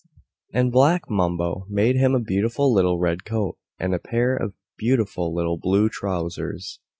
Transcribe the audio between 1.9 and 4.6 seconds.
him a beautiful little Red Coat, and a pair of